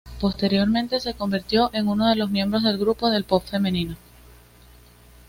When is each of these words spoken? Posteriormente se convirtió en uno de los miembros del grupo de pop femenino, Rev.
Posteriormente 0.19 0.99
se 0.99 1.13
convirtió 1.13 1.69
en 1.73 1.87
uno 1.87 2.09
de 2.09 2.15
los 2.15 2.31
miembros 2.31 2.63
del 2.63 2.79
grupo 2.79 3.11
de 3.11 3.21
pop 3.21 3.45
femenino, 3.45 3.91
Rev. 3.91 3.97